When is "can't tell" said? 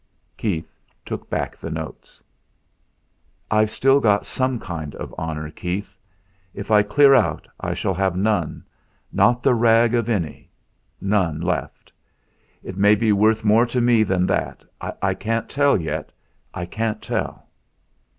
15.13-15.79, 16.65-17.45